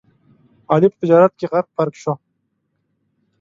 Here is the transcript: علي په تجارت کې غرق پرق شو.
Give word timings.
علي 0.71 0.87
په 0.91 0.97
تجارت 1.01 1.33
کې 1.39 1.45
غرق 1.51 1.67
پرق 1.75 1.93
شو. 2.01 2.13